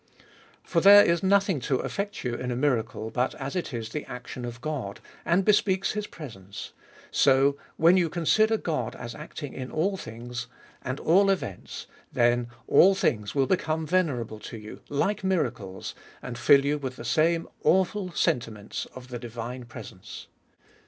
[0.63, 3.71] For, as there is nothing to af fect you in a miracle, but as it
[3.71, 6.73] is the action of God, and bespeaks his presence;
[7.11, 10.47] so, when you consider God as acting in all things
[10.81, 15.93] and all events, then all things will become venerable to you, like miracles,
[16.23, 20.25] and fiiil you with the same awful sentiments of the di vine presence.